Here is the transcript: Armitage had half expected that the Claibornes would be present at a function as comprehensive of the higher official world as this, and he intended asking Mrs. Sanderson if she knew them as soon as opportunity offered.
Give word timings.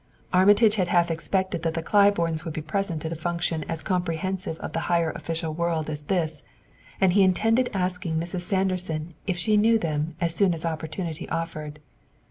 Armitage 0.33 0.77
had 0.77 0.87
half 0.87 1.11
expected 1.11 1.61
that 1.61 1.75
the 1.75 1.83
Claibornes 1.83 2.43
would 2.43 2.55
be 2.55 2.61
present 2.63 3.05
at 3.05 3.11
a 3.11 3.15
function 3.15 3.63
as 3.69 3.83
comprehensive 3.83 4.57
of 4.57 4.73
the 4.73 4.79
higher 4.89 5.11
official 5.11 5.53
world 5.53 5.91
as 5.91 6.01
this, 6.05 6.41
and 6.99 7.13
he 7.13 7.21
intended 7.21 7.69
asking 7.71 8.19
Mrs. 8.19 8.41
Sanderson 8.41 9.13
if 9.27 9.37
she 9.37 9.57
knew 9.57 9.77
them 9.77 10.15
as 10.19 10.33
soon 10.33 10.55
as 10.55 10.65
opportunity 10.65 11.29
offered. 11.29 11.77